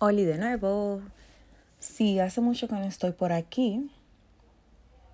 [0.00, 1.02] Oli de nuevo.
[1.80, 3.90] Sí, hace mucho que no estoy por aquí,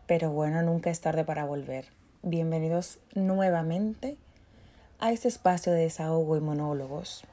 [0.07, 1.87] pero bueno, nunca es tarde para volver.
[2.22, 4.18] Bienvenidos nuevamente
[4.99, 7.25] a este espacio de desahogo y monólogos.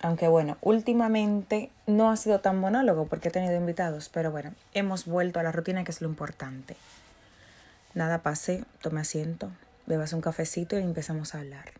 [0.00, 5.06] Aunque bueno, últimamente no ha sido tan monólogo porque he tenido invitados, pero bueno, hemos
[5.06, 6.74] vuelto a la rutina que es lo importante.
[7.94, 9.52] Nada, pase, tome asiento,
[9.86, 11.70] bebas un cafecito y empezamos a hablar.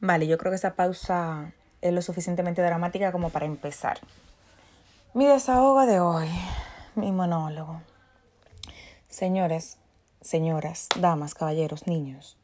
[0.00, 1.52] Vale, yo creo que esa pausa
[1.84, 3.98] es lo suficientemente dramática como para empezar.
[5.12, 6.28] Mi desahogo de hoy,
[6.94, 7.82] mi monólogo.
[9.10, 9.76] Señores,
[10.22, 12.38] señoras, damas, caballeros, niños,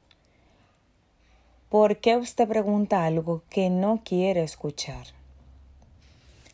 [1.70, 5.06] ¿por qué usted pregunta algo que no quiere escuchar?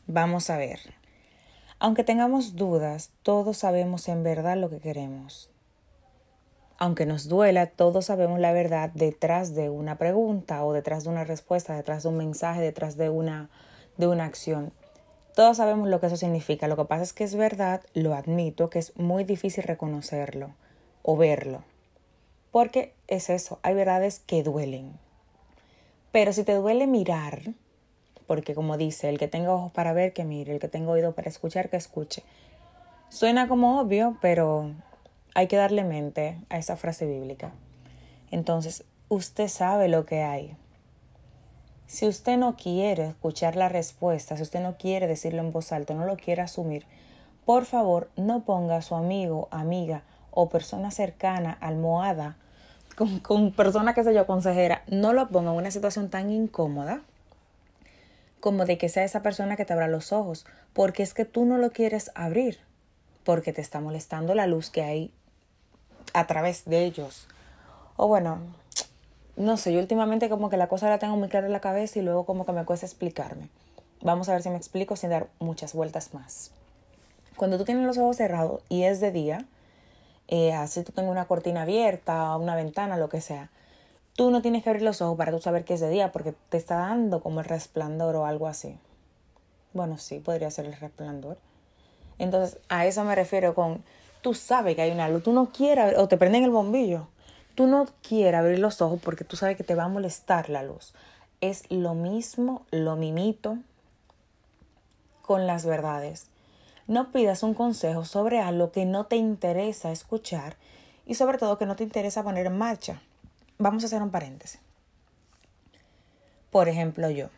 [0.07, 0.79] Vamos a ver.
[1.81, 5.51] Aunque tengamos dudas, todos sabemos en verdad lo que queremos.
[6.79, 11.25] Aunque nos duela, todos sabemos la verdad detrás de una pregunta o detrás de una
[11.25, 13.49] respuesta, detrás de un mensaje, detrás de una,
[13.97, 14.73] de una acción.
[15.35, 16.69] Todos sabemos lo que eso significa.
[16.69, 20.51] Lo que pasa es que es verdad, lo admito, que es muy difícil reconocerlo
[21.03, 21.63] o verlo.
[22.53, 24.99] Porque es eso, hay verdades que duelen.
[26.13, 27.41] Pero si te duele mirar,
[28.27, 31.13] porque como dice, el que tenga ojos para ver, que mire, el que tenga oído
[31.13, 32.23] para escuchar, que escuche.
[33.09, 34.73] Suena como obvio, pero
[35.37, 37.53] hay que darle mente a esa frase bíblica.
[38.31, 40.57] Entonces, usted sabe lo que hay.
[41.87, 45.93] Si usted no quiere escuchar la respuesta, si usted no quiere decirlo en voz alta,
[45.93, 46.87] no lo quiere asumir,
[47.45, 52.39] por favor no ponga a su amigo, amiga o persona cercana, almohada,
[53.23, 57.03] con, persona que sé yo, consejera, no lo ponga en una situación tan incómoda
[58.41, 61.45] como de que sea esa persona que te abra los ojos, porque es que tú
[61.45, 62.59] no lo quieres abrir,
[63.23, 65.13] porque te está molestando la luz que hay
[66.13, 67.27] a través de ellos.
[67.97, 68.39] O bueno,
[69.37, 71.99] no sé, yo últimamente como que la cosa la tengo muy clara en la cabeza
[71.99, 73.49] y luego como que me cuesta explicarme.
[74.03, 76.51] Vamos a ver si me explico sin dar muchas vueltas más.
[77.37, 79.45] Cuando tú tienes los ojos cerrados y es de día,
[80.29, 83.51] eh, así tú tengas una cortina abierta, una ventana, lo que sea,
[84.15, 86.33] tú no tienes que abrir los ojos para tú saber que es de día porque
[86.49, 88.79] te está dando como el resplandor o algo así.
[89.75, 91.37] Bueno, sí, podría ser el resplandor.
[92.19, 93.85] Entonces, a eso me refiero con
[94.27, 97.07] tú sabes que hay una luz, tú no quieres, o te prenden el bombillo,
[97.55, 100.65] tú no quieres abrir los ojos porque tú sabes que te va a molestar la
[100.65, 100.95] luz.
[101.41, 103.59] Es lo mismo, lo mimito
[105.23, 106.27] con las verdades.
[106.89, 110.57] No pidas un consejo sobre algo que no te interesa escuchar
[111.07, 113.01] y sobre todo que no te interesa poner en marcha.
[113.59, 114.59] Vamos a hacer un paréntesis.
[116.51, 117.29] Por ejemplo, yo.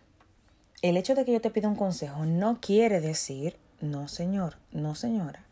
[0.81, 4.94] El hecho de que yo te pida un consejo no quiere decir, no señor, no
[4.94, 5.44] señora,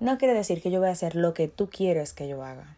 [0.00, 2.76] no quiere decir que yo voy a hacer lo que tú quieres que yo haga.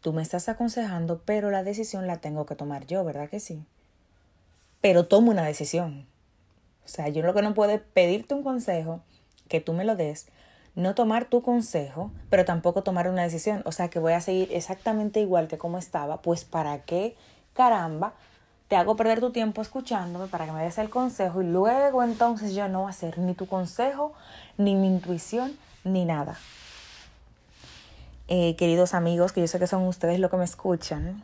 [0.00, 3.64] Tú me estás aconsejando, pero la decisión la tengo que tomar yo, ¿verdad que sí?
[4.80, 6.06] Pero tomo una decisión.
[6.84, 9.00] O sea, yo lo que no puedo es pedirte un consejo,
[9.48, 10.26] que tú me lo des,
[10.74, 13.62] no tomar tu consejo, pero tampoco tomar una decisión.
[13.64, 17.14] O sea, que voy a seguir exactamente igual que como estaba, pues para qué
[17.52, 18.14] caramba
[18.72, 22.54] te hago perder tu tiempo escuchándome para que me des el consejo y luego entonces
[22.54, 24.14] yo no voy a hacer ni tu consejo,
[24.56, 25.52] ni mi intuición,
[25.84, 26.38] ni nada.
[28.28, 31.22] Eh, queridos amigos, que yo sé que son ustedes los que me escuchan,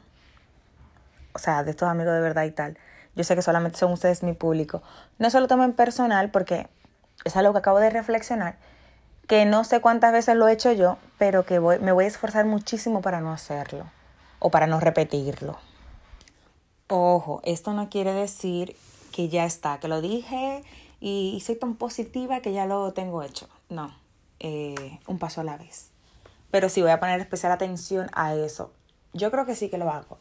[1.32, 2.76] o sea, de estos amigos de verdad y tal,
[3.16, 4.82] yo sé que solamente son ustedes mi público.
[5.18, 6.68] No se lo tomen personal porque
[7.24, 8.58] es algo que acabo de reflexionar,
[9.26, 12.08] que no sé cuántas veces lo he hecho yo, pero que voy, me voy a
[12.08, 13.86] esforzar muchísimo para no hacerlo
[14.38, 15.56] o para no repetirlo.
[16.90, 18.74] Ojo, esto no quiere decir
[19.12, 20.64] que ya está, que lo dije
[21.00, 23.46] y soy tan positiva que ya lo tengo hecho.
[23.68, 23.94] No,
[24.40, 25.90] eh, un paso a la vez.
[26.50, 28.72] Pero sí voy a poner especial atención a eso.
[29.12, 30.16] Yo creo que sí que lo hago.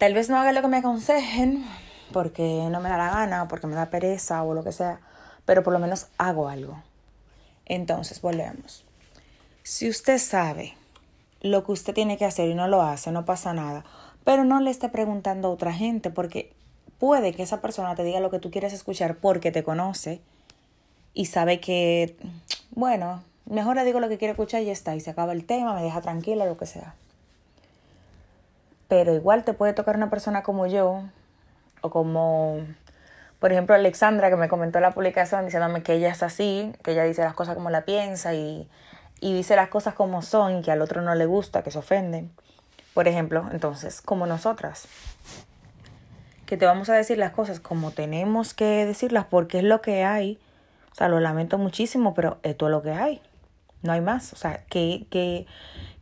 [0.00, 1.64] Tal vez no haga lo que me aconsejen
[2.12, 5.00] porque no me da la gana, porque me da pereza o lo que sea,
[5.44, 6.82] pero por lo menos hago algo.
[7.64, 8.84] Entonces, volvemos.
[9.62, 10.76] Si usted sabe
[11.42, 13.84] lo que usted tiene que hacer y no lo hace, no pasa nada
[14.24, 16.52] pero no le esté preguntando a otra gente porque
[16.98, 20.20] puede que esa persona te diga lo que tú quieres escuchar porque te conoce
[21.12, 22.16] y sabe que,
[22.70, 25.44] bueno, mejor le digo lo que quiere escuchar y ya está, y se acaba el
[25.44, 26.94] tema, me deja tranquila, lo que sea.
[28.88, 31.04] Pero igual te puede tocar una persona como yo,
[31.82, 32.58] o como,
[33.38, 37.04] por ejemplo, Alexandra, que me comentó la publicación diciéndome que ella es así, que ella
[37.04, 38.68] dice las cosas como la piensa y,
[39.20, 41.78] y dice las cosas como son y que al otro no le gusta, que se
[41.78, 42.28] ofende.
[42.94, 44.86] Por ejemplo, entonces, como nosotras,
[46.46, 50.04] que te vamos a decir las cosas como tenemos que decirlas porque es lo que
[50.04, 50.38] hay.
[50.92, 53.20] O sea, lo lamento muchísimo, pero esto es lo que hay.
[53.82, 54.32] No hay más.
[54.32, 55.46] O sea, que, que,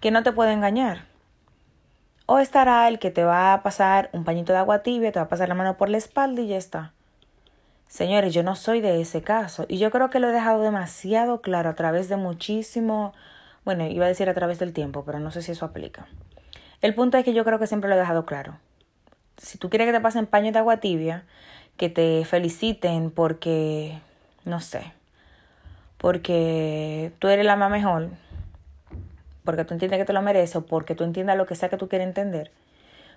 [0.01, 1.07] que no te puede engañar.
[2.27, 5.25] O estará el que te va a pasar un pañito de agua tibia, te va
[5.25, 6.93] a pasar la mano por la espalda y ya está.
[7.89, 11.43] Señores, yo no soy de ese caso y yo creo que lo he dejado demasiado
[11.43, 13.13] claro a través de muchísimo,
[13.65, 16.07] bueno, iba a decir a través del tiempo, pero no sé si eso aplica.
[16.83, 18.59] El punto es que yo creo que siempre lo he dejado claro.
[19.39, 21.25] Si tú quieres que te pasen paños de agua tibia,
[21.77, 23.99] que te feliciten porque,
[24.45, 24.93] no sé,
[25.97, 28.11] porque tú eres la más mejor,
[29.45, 31.77] porque tú entiendes que te lo mereces o porque tú entiendas lo que sea que
[31.77, 32.51] tú quieres entender,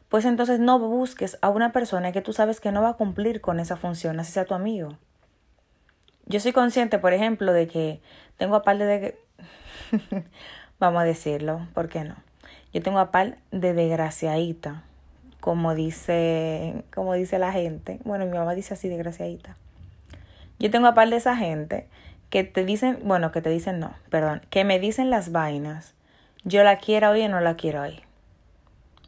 [0.10, 3.42] pues entonces no busques a una persona que tú sabes que no va a cumplir
[3.42, 4.98] con esa función, así sea tu amigo.
[6.28, 8.02] Yo soy consciente, por ejemplo, de que
[8.38, 9.18] tengo a par de...
[10.80, 12.16] Vamos a decirlo, ¿por qué no?
[12.75, 14.83] Yo tengo a par de desgraciadita,
[15.39, 18.00] como dice, como dice la gente.
[18.04, 19.56] Bueno, mi mamá dice así, desgraciadita.
[20.60, 21.88] Yo tengo a par de esa gente
[22.30, 25.95] que te dicen, bueno, que te dicen no, perdón, que me dicen las vainas
[26.44, 28.01] yo la quiero hoy o no la quiero hoy.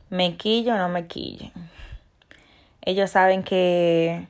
[0.10, 1.52] Me quillo o no me quille.
[2.82, 4.28] Ellos saben que,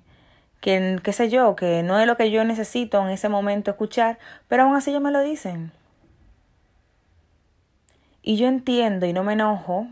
[0.62, 4.18] que, qué sé yo, que no es lo que yo necesito en ese momento escuchar,
[4.48, 5.72] pero aún así ellos me lo dicen.
[8.28, 9.88] Y yo entiendo y no me enojo.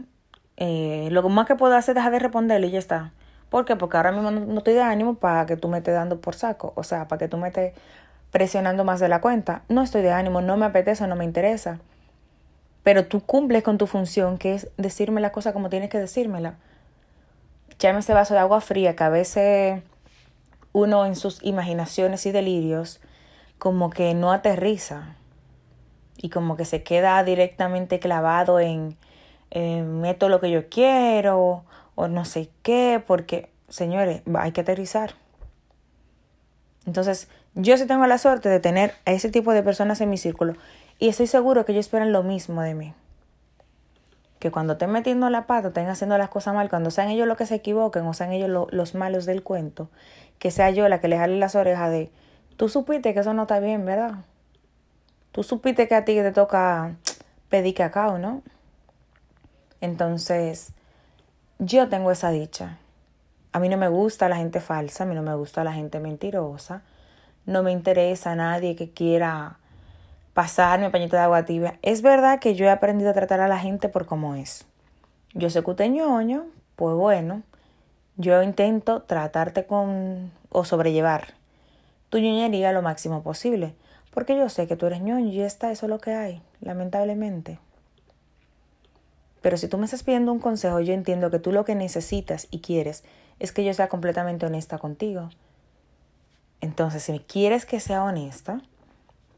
[0.57, 3.13] Eh, lo más que puedo hacer es dejar de responderle y ya está.
[3.49, 3.77] ¿Por qué?
[3.77, 6.73] Porque ahora mismo no, estoy de ánimo para que tú me estés dando por saco.
[6.75, 7.73] O sea, para que tú me estés
[8.31, 9.61] presionando más de la cuenta.
[9.69, 11.79] No estoy de ánimo, no me apetece, no me interesa
[12.85, 16.53] pero tú cumples con tu función, que es decirme la cosa como tienes que decírmela.
[17.79, 19.81] Llame ese vaso de agua fría que a veces
[20.71, 23.01] uno en sus imaginaciones y delirios
[23.57, 25.15] como que no aterriza
[26.17, 28.97] y como que se queda directamente clavado en
[29.51, 31.63] meto lo que yo quiero
[31.95, 35.15] o no sé qué, porque señores, hay que aterrizar.
[36.85, 40.17] Entonces, yo sí tengo la suerte de tener a ese tipo de personas en mi
[40.17, 40.53] círculo
[40.99, 42.93] y estoy seguro que ellos esperan lo mismo de mí.
[44.39, 47.37] Que cuando estén metiendo la pata, estén haciendo las cosas mal, cuando sean ellos los
[47.37, 49.89] que se equivoquen o sean ellos los malos del cuento,
[50.37, 52.11] que sea yo la que les jale las orejas de,
[52.57, 54.15] tú supiste que eso no está bien, ¿verdad?
[55.35, 56.95] Tú supiste que a ti te toca
[57.49, 58.41] pedir cacao, ¿no?
[59.81, 60.71] Entonces,
[61.59, 62.77] yo tengo esa dicha.
[63.51, 65.99] A mí no me gusta la gente falsa, a mí no me gusta la gente
[65.99, 66.83] mentirosa.
[67.45, 69.59] No me interesa a nadie que quiera
[70.33, 71.79] pasarme pañito de agua tibia.
[71.81, 74.65] Es verdad que yo he aprendido a tratar a la gente por cómo es.
[75.33, 76.45] Yo sé que ñoño,
[76.77, 77.43] pues bueno,
[78.15, 81.33] yo intento tratarte con o sobrellevar
[82.07, 83.75] tu ñoñería lo máximo posible.
[84.15, 87.59] Porque yo sé que tú eres ñoño y está, eso es lo que hay, lamentablemente.
[89.41, 92.47] Pero si tú me estás pidiendo un consejo, yo entiendo que tú lo que necesitas
[92.49, 93.03] y quieres
[93.39, 95.29] es que yo sea completamente honesta contigo.
[96.61, 98.61] Entonces, si quieres que sea honesta,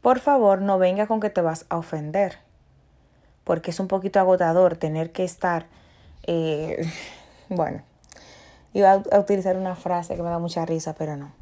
[0.00, 2.38] por favor no venga con que te vas a ofender,
[3.42, 5.66] porque es un poquito agotador tener que estar,
[6.22, 6.88] eh,
[7.48, 7.82] bueno,
[8.74, 11.32] iba a utilizar una frase que me da mucha risa, pero no.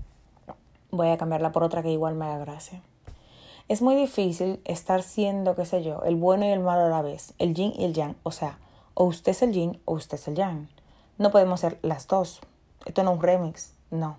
[0.91, 2.81] Voy a cambiarla por otra que igual me da gracia.
[3.68, 7.02] Es muy difícil estar siendo, qué sé yo, el bueno y el malo a la
[7.02, 8.16] vez, el yin y el yang.
[8.22, 8.58] O sea,
[8.94, 10.68] o usted es el yin o usted es el yang.
[11.18, 12.40] No podemos ser las dos.
[12.84, 14.18] Esto no es un remix, no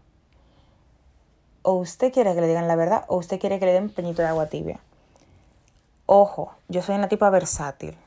[1.69, 4.21] o usted quiere que le digan la verdad o usted quiere que le den peñito
[4.21, 4.79] de agua tibia.
[6.05, 7.97] Ojo, yo soy una tipa versátil.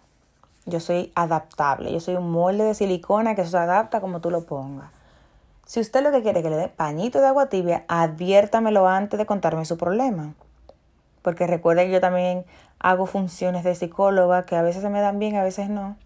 [0.65, 1.93] Yo soy adaptable.
[1.93, 4.91] Yo soy un molde de silicona que se adapta como tú lo pongas.
[5.67, 9.27] Si usted lo que quiere que le dé pañito de agua tibia, adviértamelo antes de
[9.27, 10.33] contarme su problema.
[11.23, 12.45] Porque recuerde que yo también
[12.79, 15.97] hago funciones de psicóloga que a veces se me dan bien, a veces no.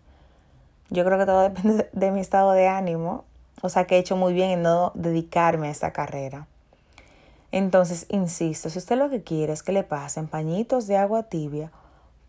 [0.90, 3.25] Yo creo que todo depende de mi estado de ánimo.
[3.62, 6.47] O sea que he hecho muy bien en no dedicarme a esta carrera.
[7.52, 11.71] Entonces, insisto, si usted lo que quiere es que le pasen pañitos de agua tibia,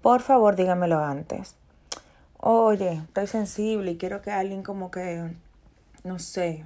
[0.04, 1.56] por favor dígamelo antes.
[2.38, 5.32] Oye, estoy sensible y quiero que alguien como que,
[6.04, 6.64] no sé,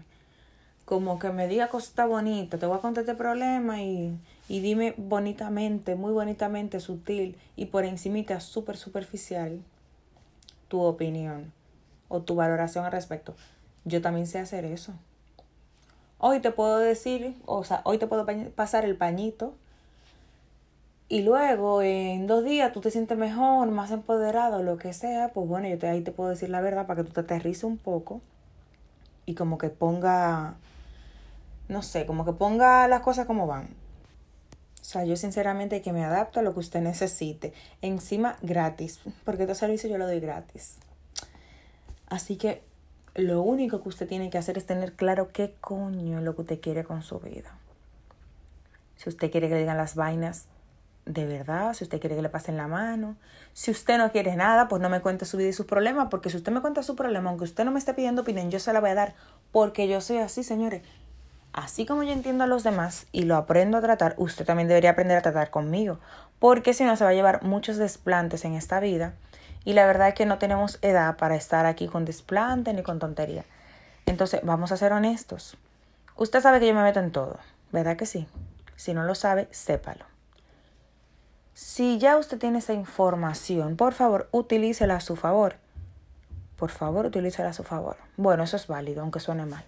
[0.83, 4.95] como que me diga cosas bonitas, te voy a contar este problema y, y dime
[4.97, 9.61] bonitamente, muy bonitamente, sutil y por encimita, súper superficial,
[10.67, 11.53] tu opinión
[12.07, 13.35] o tu valoración al respecto.
[13.85, 14.93] Yo también sé hacer eso.
[16.17, 18.25] Hoy te puedo decir, o sea, hoy te puedo
[18.55, 19.53] pasar el pañito
[21.07, 25.47] y luego en dos días tú te sientes mejor, más empoderado, lo que sea, pues
[25.47, 27.77] bueno, yo te, ahí te puedo decir la verdad para que tú te aterrices un
[27.77, 28.19] poco
[29.27, 30.55] y como que ponga,
[31.67, 33.69] no sé, como que ponga las cosas como van.
[34.81, 37.53] O sea, yo sinceramente que me adapto a lo que usted necesite.
[37.81, 40.77] Encima gratis, porque este servicio yo lo doy gratis.
[42.07, 42.63] Así que
[43.15, 46.41] lo único que usted tiene que hacer es tener claro qué coño es lo que
[46.41, 47.55] usted quiere con su vida.
[48.95, 50.47] Si usted quiere que le digan las vainas
[51.09, 53.15] de verdad, si usted quiere que le pasen la mano.
[53.53, 56.29] Si usted no quiere nada, pues no me cuente su vida y sus problemas, porque
[56.29, 58.71] si usted me cuenta su problema, aunque usted no me esté pidiendo opinión, yo se
[58.73, 59.15] la voy a dar,
[59.51, 60.83] porque yo soy así, señores.
[61.53, 64.91] Así como yo entiendo a los demás y lo aprendo a tratar, usted también debería
[64.91, 65.99] aprender a tratar conmigo,
[66.37, 69.13] porque si no se va a llevar muchos desplantes en esta vida.
[69.65, 72.99] Y la verdad es que no tenemos edad para estar aquí con desplante ni con
[72.99, 73.43] tontería.
[74.05, 75.57] Entonces, vamos a ser honestos.
[76.15, 77.39] Usted sabe que yo me meto en todo,
[77.71, 78.27] ¿verdad que sí?
[78.75, 80.05] Si no lo sabe, sépalo.
[81.53, 85.57] Si ya usted tiene esa información, por favor, utilícela a su favor.
[86.55, 87.97] Por favor, utilícela a su favor.
[88.15, 89.65] Bueno, eso es válido, aunque suene mal.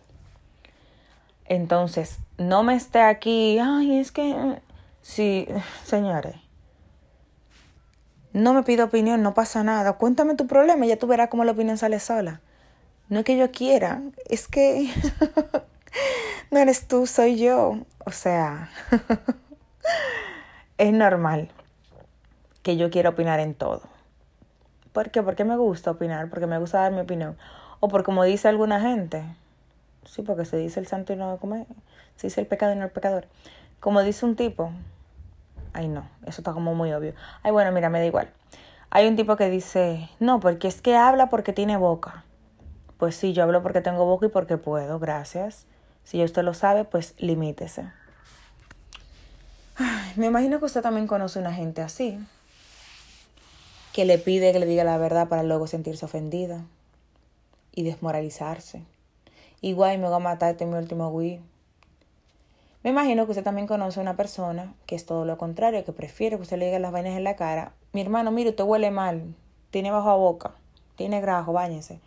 [1.51, 4.61] Entonces, no me esté aquí, ay, es que,
[5.01, 5.49] sí,
[5.83, 6.37] señores,
[8.31, 9.97] no me pido opinión, no pasa nada.
[9.97, 12.39] Cuéntame tu problema, ya tú verás cómo la opinión sale sola.
[13.09, 14.93] No es que yo quiera, es que
[16.51, 17.79] no eres tú, soy yo.
[18.05, 18.69] O sea,
[20.77, 21.49] es normal
[22.63, 23.81] que yo quiera opinar en todo.
[24.93, 25.21] ¿Por qué?
[25.21, 27.37] Porque me gusta opinar, porque me gusta dar mi opinión.
[27.81, 29.25] O por como dice alguna gente.
[30.05, 31.65] Sí, porque se dice el santo y no come.
[32.15, 33.27] Se dice el pecado y no el pecador.
[33.79, 34.71] Como dice un tipo.
[35.73, 37.13] Ay, no, eso está como muy obvio.
[37.43, 38.29] Ay, bueno, mira, me da igual.
[38.89, 42.25] Hay un tipo que dice, no, porque es que habla porque tiene boca.
[42.97, 45.65] Pues sí, yo hablo porque tengo boca y porque puedo, gracias.
[46.03, 47.89] Si ya usted lo sabe, pues limítese.
[49.77, 52.19] Ay, me imagino que usted también conoce una gente así
[53.93, 56.63] que le pide que le diga la verdad para luego sentirse ofendida
[57.73, 58.83] y desmoralizarse.
[59.61, 61.39] Igual me va a matar este mi último Wii.
[62.83, 65.93] Me imagino que usted también conoce a una persona que es todo lo contrario, que
[65.93, 67.73] prefiere que usted le diga las vainas en la cara.
[67.93, 69.35] Mi hermano, mire, usted huele mal,
[69.69, 70.55] tiene bajo a boca,
[70.95, 71.99] tiene grajo, báñese.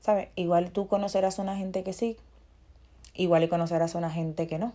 [0.00, 0.32] ¿Sabe?
[0.34, 2.16] Igual tú conocerás a una gente que sí,
[3.14, 4.72] igual y conocerás a una gente que no,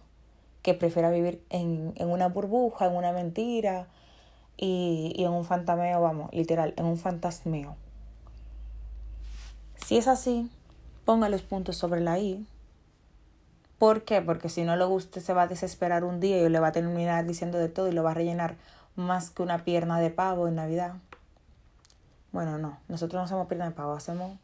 [0.61, 3.87] que prefiera vivir en, en una burbuja, en una mentira,
[4.57, 7.75] y, y en un fantameo, vamos, literal, en un fantasmeo.
[9.85, 10.49] Si es así,
[11.05, 12.45] ponga los puntos sobre la I.
[13.77, 14.21] ¿Por qué?
[14.21, 16.71] Porque si no le gusta, se va a desesperar un día y le va a
[16.71, 18.55] terminar diciendo de todo y lo va a rellenar
[18.95, 20.93] más que una pierna de pavo en Navidad.
[22.31, 24.37] Bueno, no, nosotros no hacemos pierna de pavo, hacemos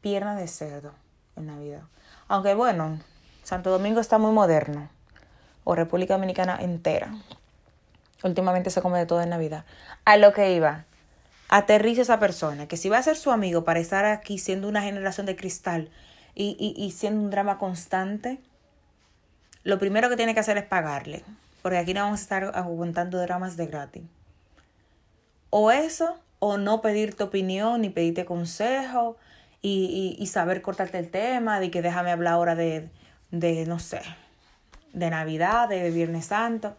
[0.00, 0.92] pierna de cerdo
[1.36, 1.82] en Navidad.
[2.28, 2.98] Aunque bueno,
[3.42, 4.88] Santo Domingo está muy moderno,
[5.64, 7.12] o República Dominicana entera.
[8.22, 9.64] Últimamente se come de todo en Navidad.
[10.04, 10.84] A lo que iba.
[11.52, 14.82] Aterriza esa persona, que si va a ser su amigo para estar aquí siendo una
[14.82, 15.90] generación de cristal
[16.36, 18.38] y, y, y siendo un drama constante,
[19.64, 21.24] lo primero que tiene que hacer es pagarle.
[21.60, 24.02] Porque aquí no vamos a estar aguantando dramas de gratis.
[25.50, 29.16] O eso, o no pedirte opinión, ni pedirte consejo,
[29.60, 32.88] y, y, y saber cortarte el tema, de que déjame hablar ahora de,
[33.32, 34.00] de, no sé,
[34.92, 36.76] de Navidad, de Viernes Santo.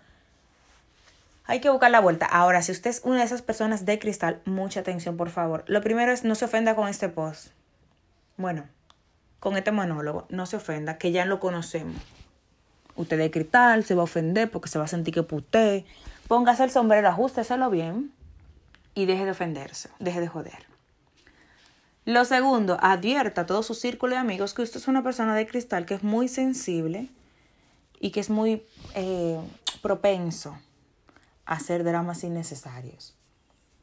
[1.52, 2.26] Hay que buscar la vuelta.
[2.28, 5.66] Ahora, si usted es una de esas personas de cristal, mucha atención, por favor.
[5.68, 7.50] Lo primero es no se ofenda con este post.
[8.38, 8.70] Bueno,
[9.42, 12.02] con este monólogo, no se ofenda, que ya lo conocemos.
[12.96, 15.86] Usted de cristal se va a ofender porque se va a sentir que puté.
[16.30, 18.14] Póngase el sombrero, ajusteselo bien
[18.96, 20.66] y deje de ofenderse, deje de joder.
[22.06, 25.46] Lo segundo, advierta a todo su círculo de amigos que usted es una persona de
[25.46, 27.10] cristal que es muy sensible
[28.00, 28.64] y que es muy
[28.96, 29.38] eh,
[29.82, 30.58] propenso
[31.46, 33.16] hacer dramas innecesarios.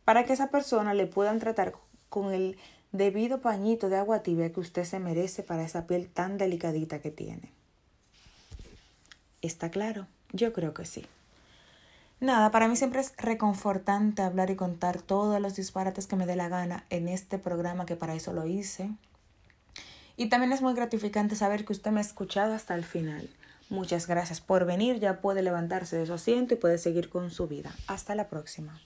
[0.04, 1.74] Para que esa persona le puedan tratar
[2.08, 2.56] con el
[2.92, 7.10] debido pañito de agua tibia que usted se merece para esa piel tan delicadita que
[7.10, 7.52] tiene.
[9.42, 10.06] ¿Está claro?
[10.32, 11.06] Yo creo que sí.
[12.20, 16.34] Nada, para mí siempre es reconfortante hablar y contar todos los disparates que me dé
[16.34, 18.90] la gana en este programa que para eso lo hice.
[20.16, 23.30] Y también es muy gratificante saber que usted me ha escuchado hasta el final.
[23.70, 24.98] Muchas gracias por venir.
[24.98, 27.75] Ya puede levantarse de su asiento y puede seguir con su vida.
[27.87, 28.80] Hasta la próxima.